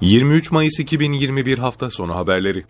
[0.00, 2.64] 23 Mayıs 2021 hafta sonu haberleri.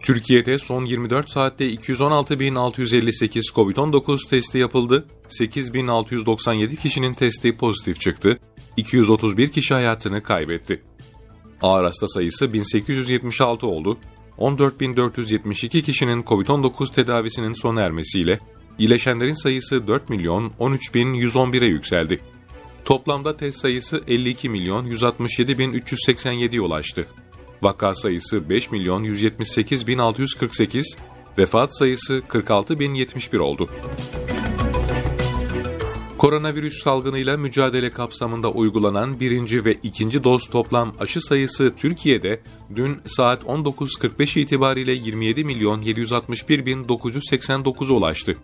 [0.00, 5.06] Türkiye'de son 24 saatte 216.658 COVID-19 testi yapıldı.
[5.28, 8.38] 8.697 kişinin testi pozitif çıktı.
[8.76, 10.82] 231 kişi hayatını kaybetti.
[11.62, 13.98] Ağır hasta sayısı 1876 oldu.
[14.38, 18.38] 14.472 kişinin COVID-19 tedavisinin sona ermesiyle
[18.78, 22.20] iyileşenlerin sayısı 4 milyon 13.111'e yükseldi.
[22.88, 27.06] Toplamda test sayısı 52 milyon 167 bin 387'ye ulaştı.
[27.62, 30.96] Vaka sayısı 5 milyon 178 bin 648,
[31.38, 33.68] vefat sayısı 46 bin 71 oldu.
[36.18, 42.40] Koronavirüs salgınıyla mücadele kapsamında uygulanan birinci ve ikinci doz toplam aşı sayısı Türkiye'de
[42.74, 48.36] dün saat 19.45 itibariyle 27 milyon 761 bin 989'a ulaştı.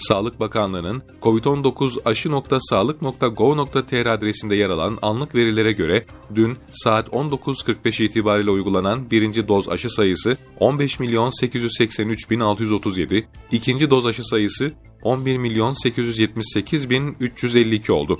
[0.00, 9.10] Sağlık Bakanlığı'nın COVID-19 aşı.sağlık.gov.tr adresinde yer alan anlık verilere göre dün saat 19.45 itibariyle uygulanan
[9.10, 15.72] birinci doz aşı sayısı 15 milyon 883 bin 637, ikinci doz aşı sayısı 11 milyon
[15.72, 18.18] 878 bin 352 oldu.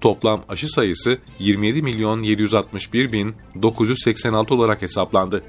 [0.00, 5.44] Toplam aşı sayısı 27 milyon 761 bin 986 olarak hesaplandı.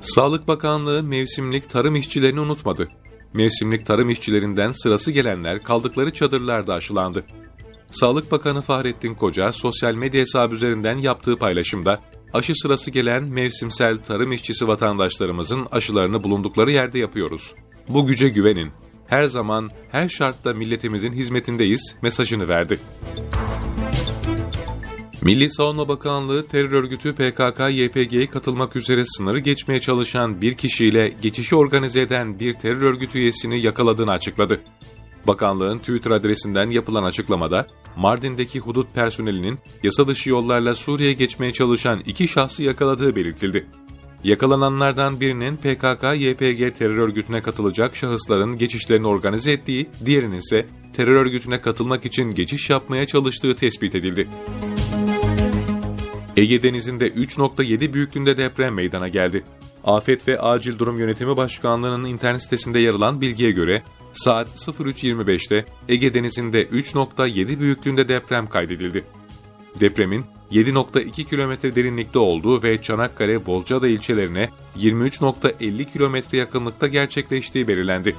[0.00, 2.88] Sağlık Bakanlığı mevsimlik tarım işçilerini unutmadı.
[3.34, 7.24] Mevsimlik tarım işçilerinden sırası gelenler kaldıkları çadırlarda aşılandı.
[7.90, 12.00] Sağlık Bakanı Fahrettin Koca sosyal medya hesabı üzerinden yaptığı paylaşımda
[12.32, 17.54] aşı sırası gelen mevsimsel tarım işçisi vatandaşlarımızın aşılarını bulundukları yerde yapıyoruz.
[17.88, 18.70] Bu güce güvenin.
[19.06, 22.78] Her zaman, her şartta milletimizin hizmetindeyiz mesajını verdi.
[25.28, 32.00] Milli Savunma Bakanlığı terör örgütü PKK-YPG'ye katılmak üzere sınırı geçmeye çalışan bir kişiyle geçişi organize
[32.00, 34.60] eden bir terör örgütü üyesini yakaladığını açıkladı.
[35.26, 42.28] Bakanlığın Twitter adresinden yapılan açıklamada, Mardin'deki hudut personelinin yasa dışı yollarla Suriye'ye geçmeye çalışan iki
[42.28, 43.66] şahsı yakaladığı belirtildi.
[44.24, 50.66] Yakalananlardan birinin PKK-YPG terör örgütüne katılacak şahısların geçişlerini organize ettiği, diğerinin ise
[50.96, 54.28] terör örgütüne katılmak için geçiş yapmaya çalıştığı tespit edildi.
[56.38, 59.44] Ege Denizi'nde 3.7 büyüklüğünde deprem meydana geldi.
[59.84, 63.82] Afet ve Acil Durum Yönetimi Başkanlığı'nın internet sitesinde yer alan bilgiye göre
[64.12, 69.04] saat 03.25'te Ege Denizi'nde 3.7 büyüklüğünde deprem kaydedildi.
[69.80, 78.16] Depremin 7.2 kilometre derinlikte olduğu ve Çanakkale Bozcaada ilçelerine 23.50 kilometre yakınlıkta gerçekleştiği belirlendi.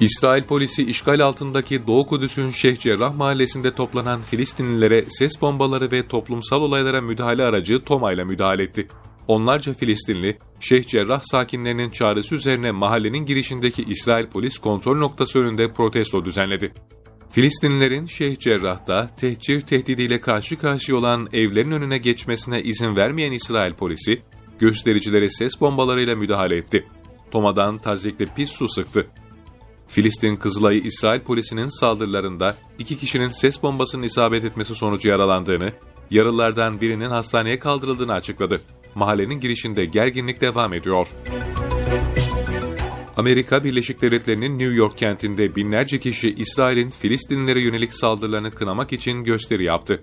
[0.00, 6.62] İsrail polisi işgal altındaki Doğu Kudüs'ün Şeyh Cerrah mahallesinde toplanan Filistinlilere ses bombaları ve toplumsal
[6.62, 8.88] olaylara müdahale aracı TOMA ile müdahale etti.
[9.28, 16.24] Onlarca Filistinli, Şeyh Cerrah sakinlerinin çağrısı üzerine mahallenin girişindeki İsrail polis kontrol noktası önünde protesto
[16.24, 16.72] düzenledi.
[17.30, 24.22] Filistinlilerin Şeyh Cerrah'ta tehcir tehdidiyle karşı karşıya olan evlerin önüne geçmesine izin vermeyen İsrail polisi,
[24.58, 26.86] göstericilere ses bombalarıyla müdahale etti.
[27.30, 29.06] Toma'dan tazikle pis su sıktı.
[29.90, 35.72] Filistin Kızılay'ı İsrail polisinin saldırılarında iki kişinin ses bombasının isabet etmesi sonucu yaralandığını,
[36.10, 38.60] yaralılardan birinin hastaneye kaldırıldığını açıkladı.
[38.94, 41.08] Mahallenin girişinde gerginlik devam ediyor.
[43.16, 49.64] Amerika Birleşik Devletleri'nin New York kentinde binlerce kişi İsrail'in Filistinlilere yönelik saldırılarını kınamak için gösteri
[49.64, 50.00] yaptı.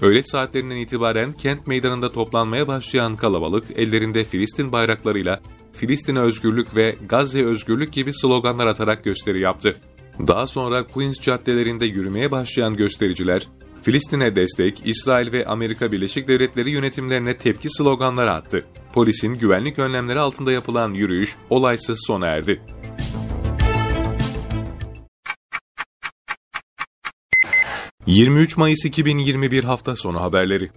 [0.00, 5.40] Öğle saatlerinden itibaren kent meydanında toplanmaya başlayan kalabalık ellerinde Filistin bayraklarıyla
[5.76, 9.76] Filistin'e özgürlük ve Gazze özgürlük gibi sloganlar atarak gösteri yaptı.
[10.26, 13.48] Daha sonra Queens caddelerinde yürümeye başlayan göstericiler,
[13.82, 18.64] Filistin'e destek, İsrail ve Amerika Birleşik Devletleri yönetimlerine tepki sloganları attı.
[18.92, 22.60] Polisin güvenlik önlemleri altında yapılan yürüyüş olaysız sona erdi.
[28.06, 30.70] ...23 Mayıs 2021 hafta sonu haberleri